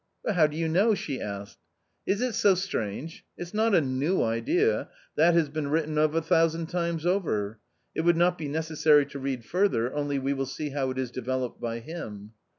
[0.25, 1.59] "But how do you know?" she asked.
[2.07, 3.23] "Is it so strange!
[3.37, 7.59] It's not a new idea— that has been written of a thousand times over.
[7.93, 10.97] It would not be neces sary to read further, only we will see how it
[10.97, 12.31] is developed by him."